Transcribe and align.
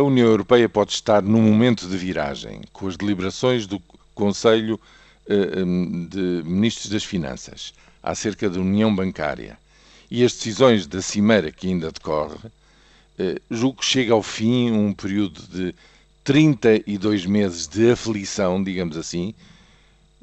A 0.00 0.02
União 0.02 0.28
Europeia 0.28 0.66
pode 0.66 0.92
estar 0.92 1.20
num 1.20 1.42
momento 1.42 1.86
de 1.86 1.94
viragem, 1.94 2.62
com 2.72 2.88
as 2.88 2.96
deliberações 2.96 3.66
do 3.66 3.78
Conselho 4.14 4.80
eh, 5.28 5.56
de 6.08 6.42
Ministros 6.42 6.88
das 6.88 7.04
Finanças 7.04 7.74
acerca 8.02 8.48
da 8.48 8.58
União 8.58 8.96
Bancária. 8.96 9.58
E 10.10 10.24
as 10.24 10.32
decisões 10.32 10.86
da 10.86 11.02
Cimeira 11.02 11.52
que 11.52 11.66
ainda 11.66 11.92
decorre, 11.92 12.38
eh, 13.18 13.38
julgo 13.50 13.80
que 13.80 13.84
chega 13.84 14.14
ao 14.14 14.22
fim 14.22 14.70
um 14.70 14.94
período 14.94 15.42
de 15.42 15.74
32 16.24 17.26
meses 17.26 17.68
de 17.68 17.90
aflição, 17.90 18.64
digamos 18.64 18.96
assim, 18.96 19.34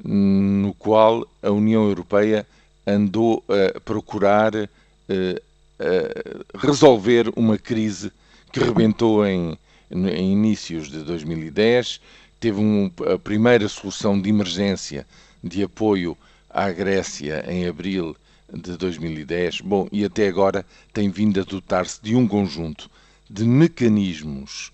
no 0.02 0.74
qual 0.74 1.24
a 1.40 1.50
União 1.52 1.86
Europeia 1.86 2.44
andou 2.84 3.44
a 3.48 3.78
procurar 3.78 4.56
eh, 4.56 5.40
a 5.78 6.58
resolver 6.66 7.30
uma 7.36 7.56
crise 7.56 8.10
que 8.52 8.58
rebentou 8.58 9.24
em, 9.24 9.56
em 9.90 10.32
inícios 10.32 10.90
de 10.90 11.02
2010, 11.02 12.00
teve 12.40 12.60
um, 12.60 12.90
a 13.12 13.18
primeira 13.18 13.68
solução 13.68 14.20
de 14.20 14.28
emergência 14.28 15.06
de 15.42 15.62
apoio 15.62 16.16
à 16.50 16.70
Grécia 16.70 17.44
em 17.48 17.66
abril 17.66 18.16
de 18.52 18.76
2010. 18.76 19.60
Bom, 19.60 19.88
e 19.92 20.04
até 20.04 20.28
agora 20.28 20.64
tem 20.92 21.10
vindo 21.10 21.40
a 21.40 21.44
dotar-se 21.44 22.00
de 22.02 22.14
um 22.14 22.26
conjunto 22.26 22.90
de 23.28 23.44
mecanismos 23.44 24.68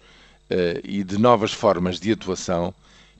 uh, 0.50 0.80
e 0.84 1.02
de 1.02 1.18
novas 1.18 1.52
formas 1.52 1.98
de 1.98 2.12
atuação 2.12 2.72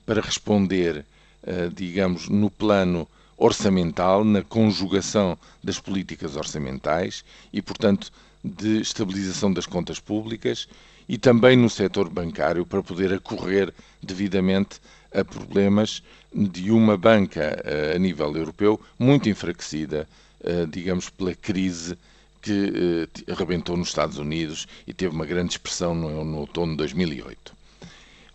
para 0.05 0.21
responder, 0.21 1.05
uh, 1.43 1.73
digamos, 1.73 2.29
no 2.29 2.49
plano 2.49 3.07
orçamental, 3.37 4.23
na 4.23 4.41
conjugação 4.41 5.37
das 5.63 5.79
políticas 5.79 6.35
orçamentais 6.35 7.25
e, 7.51 7.61
portanto, 7.61 8.11
de 8.43 8.79
estabilização 8.79 9.51
das 9.51 9.65
contas 9.65 9.99
públicas 9.99 10.69
e 11.07 11.17
também 11.17 11.55
no 11.55 11.69
setor 11.69 12.09
bancário 12.09 12.65
para 12.65 12.81
poder 12.81 13.13
acorrer 13.13 13.73
devidamente 14.01 14.79
a 15.13 15.23
problemas 15.23 16.03
de 16.33 16.71
uma 16.71 16.97
banca 16.97 17.61
eh, 17.63 17.93
a 17.95 17.99
nível 17.99 18.35
europeu 18.35 18.79
muito 18.99 19.29
enfraquecida, 19.29 20.07
eh, 20.43 20.65
digamos, 20.69 21.09
pela 21.09 21.33
crise 21.33 21.97
que 22.41 23.07
eh, 23.27 23.31
arrebentou 23.31 23.77
nos 23.77 23.87
Estados 23.89 24.17
Unidos 24.17 24.67
e 24.85 24.93
teve 24.93 25.15
uma 25.15 25.25
grande 25.25 25.53
expressão 25.53 25.95
no, 25.95 26.25
no 26.25 26.39
outono 26.39 26.71
de 26.73 26.77
2008. 26.79 27.53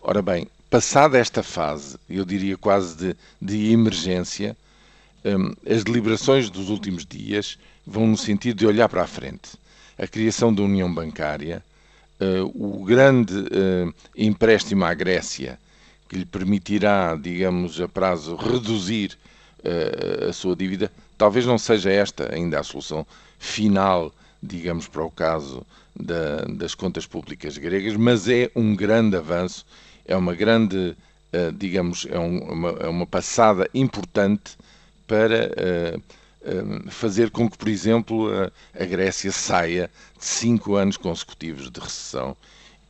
Ora 0.01 0.23
bem, 0.23 0.47
passada 0.71 1.19
esta 1.19 1.43
fase, 1.43 1.99
eu 2.09 2.25
diria 2.25 2.57
quase 2.57 2.97
de, 2.97 3.17
de 3.43 3.73
emergência, 3.73 4.57
as 5.71 5.85
deliberações 5.85 6.49
dos 6.49 6.71
últimos 6.71 7.05
dias 7.05 7.59
vão 7.87 8.07
no 8.07 8.17
sentido 8.17 8.57
de 8.57 8.67
olhar 8.67 8.89
para 8.89 9.03
a 9.03 9.07
frente 9.07 9.51
a 10.01 10.07
criação 10.07 10.53
da 10.53 10.63
União 10.63 10.93
Bancária, 10.93 11.63
o 12.55 12.85
grande 12.85 13.35
uh, 13.35 13.95
empréstimo 14.17 14.85
à 14.85 14.93
Grécia, 14.93 15.59
que 16.09 16.17
lhe 16.17 16.27
permitirá, 16.27 17.17
digamos, 17.17 17.81
a 17.81 17.89
prazo 17.89 18.37
reduzir 18.37 19.17
uh, 19.65 20.29
a 20.29 20.33
sua 20.33 20.55
dívida, 20.55 20.93
talvez 21.17 21.47
não 21.47 21.57
seja 21.57 21.91
esta 21.91 22.35
ainda 22.35 22.61
a 22.61 22.63
solução 22.63 23.07
final, 23.39 24.13
digamos, 24.43 24.87
para 24.87 25.05
o 25.05 25.11
caso 25.11 25.67
da, 25.95 26.45
das 26.49 26.75
contas 26.75 27.07
públicas 27.07 27.57
gregas, 27.57 27.97
mas 27.97 28.29
é 28.29 28.51
um 28.55 28.77
grande 28.77 29.17
avanço, 29.17 29.65
é 30.05 30.17
uma 30.17 30.35
grande, 30.35 30.97
digamos, 31.57 32.07
é, 32.11 32.19
um, 32.19 32.39
uma, 32.39 32.69
é 32.71 32.89
uma 32.89 33.07
passada 33.07 33.69
importante 33.75 34.57
para 35.07 35.51
fazer 36.89 37.31
com 37.31 37.49
que, 37.49 37.59
por 37.59 37.69
exemplo, 37.69 38.29
a, 38.75 38.85
Grécia 38.85 39.31
saia 39.31 39.91
de 40.19 40.25
cinco 40.25 40.75
anos 40.75 40.97
consecutivos 40.97 41.71
de 41.71 41.81
recessão 41.81 42.37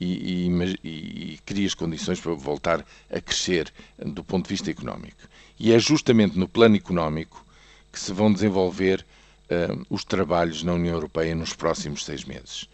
e, 0.00 0.46
e, 0.84 1.40
e, 1.46 1.66
as 1.66 1.74
condições 1.74 2.20
para 2.20 2.32
voltar 2.32 2.84
a 3.10 3.20
crescer 3.20 3.72
do 3.98 4.24
ponto 4.24 4.44
de 4.44 4.50
vista 4.54 4.70
económico. 4.70 5.28
E 5.58 5.72
é 5.72 5.78
justamente 5.78 6.38
no 6.38 6.48
plano 6.48 6.76
económico 6.76 7.44
que 7.92 8.00
se 8.00 8.12
vão 8.12 8.32
desenvolver 8.32 9.04
uh, 9.50 9.84
os 9.90 10.04
trabalhos 10.04 10.62
na 10.62 10.72
União 10.72 10.94
Europeia 10.94 11.34
nos 11.34 11.52
próximos 11.52 12.04
seis 12.04 12.24
meses. 12.24 12.66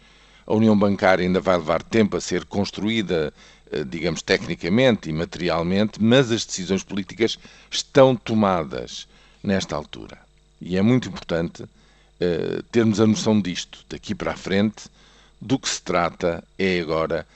A 0.45 0.53
União 0.53 0.77
Bancária 0.77 1.25
ainda 1.25 1.41
vai 1.41 1.57
levar 1.57 1.81
tempo 1.83 2.15
a 2.15 2.21
ser 2.21 2.45
construída, 2.45 3.33
uh, 3.73 3.83
digamos, 3.83 4.21
tecnicamente 4.21 5.09
e 5.09 5.13
materialmente, 5.13 6.01
mas 6.01 6.31
as 6.31 6.45
decisões 6.45 6.83
políticas 6.83 7.37
estão 7.69 8.15
tomadas 8.15 9.07
nesta 9.43 9.75
altura. 9.75 10.26
E 10.59 10.77
é 10.77 10.81
muito 10.81 11.09
importante 11.09 11.63
uh, 11.63 12.63
termos 12.71 12.99
a 12.99 13.07
noção 13.07 13.39
disto, 13.39 13.85
daqui 13.89 14.15
para 14.15 14.31
a 14.33 14.37
frente, 14.37 14.85
do 15.39 15.59
que 15.59 15.69
se 15.69 15.81
trata 15.81 16.43
é 16.57 16.79
agora 16.79 17.27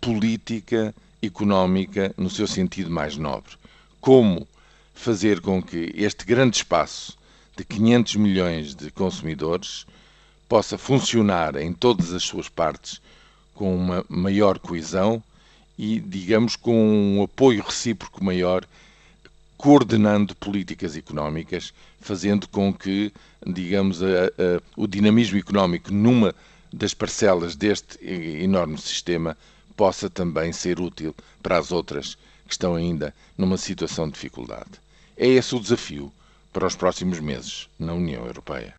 política 0.00 0.94
económica 1.22 2.14
no 2.16 2.30
seu 2.30 2.46
sentido 2.46 2.90
mais 2.90 3.16
nobre. 3.16 3.52
Como 4.00 4.46
fazer 4.94 5.40
com 5.40 5.62
que 5.62 5.92
este 5.94 6.24
grande 6.24 6.56
espaço 6.56 7.18
de 7.56 7.64
500 7.64 8.16
milhões 8.16 8.74
de 8.74 8.90
consumidores 8.90 9.86
possa 10.48 10.78
funcionar 10.78 11.56
em 11.56 11.72
todas 11.72 12.12
as 12.12 12.22
suas 12.22 12.48
partes 12.48 13.00
com 13.54 13.74
uma 13.76 14.04
maior 14.08 14.58
coesão 14.58 15.22
e, 15.78 16.00
digamos, 16.00 16.56
com 16.56 17.16
um 17.18 17.22
apoio 17.22 17.62
recíproco 17.62 18.24
maior 18.24 18.66
coordenando 19.60 20.34
políticas 20.36 20.96
económicas, 20.96 21.74
fazendo 22.00 22.48
com 22.48 22.72
que, 22.72 23.12
digamos, 23.46 24.02
a, 24.02 24.06
a, 24.06 24.62
o 24.74 24.86
dinamismo 24.86 25.36
económico 25.36 25.92
numa 25.92 26.34
das 26.72 26.94
parcelas 26.94 27.54
deste 27.56 28.02
enorme 28.02 28.78
sistema 28.78 29.36
possa 29.76 30.08
também 30.08 30.50
ser 30.50 30.80
útil 30.80 31.14
para 31.42 31.58
as 31.58 31.72
outras 31.72 32.16
que 32.46 32.52
estão 32.52 32.74
ainda 32.74 33.14
numa 33.36 33.58
situação 33.58 34.06
de 34.06 34.14
dificuldade. 34.14 34.80
É 35.14 35.26
esse 35.26 35.54
o 35.54 35.60
desafio 35.60 36.10
para 36.54 36.66
os 36.66 36.74
próximos 36.74 37.20
meses 37.20 37.68
na 37.78 37.92
União 37.92 38.24
Europeia. 38.24 38.74